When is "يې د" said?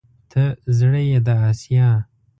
1.09-1.27